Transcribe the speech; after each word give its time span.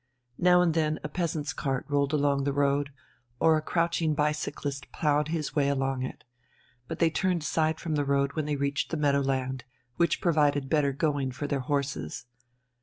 Now 0.39 0.63
and 0.63 0.73
then 0.73 0.97
a 1.03 1.07
peasant's 1.09 1.53
cart 1.53 1.85
rolled 1.87 2.11
along 2.11 2.43
the 2.43 2.51
road, 2.51 2.89
or 3.39 3.55
a 3.55 3.61
crouching 3.61 4.15
bicyclist 4.15 4.91
ploughed 4.91 5.27
his 5.27 5.55
way 5.55 5.69
along 5.69 6.01
it. 6.01 6.23
But 6.87 6.97
they 6.97 7.11
turned 7.11 7.43
aside 7.43 7.79
from 7.79 7.93
the 7.93 8.03
road 8.03 8.33
when 8.33 8.45
they 8.45 8.55
reached 8.55 8.89
the 8.89 8.97
meadow 8.97 9.21
land, 9.21 9.63
which 9.97 10.19
provided 10.19 10.71
better 10.71 10.91
going 10.91 11.29
for 11.33 11.45
their 11.45 11.59
horses. 11.59 12.25